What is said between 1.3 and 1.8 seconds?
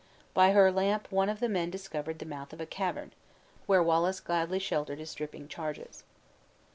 the men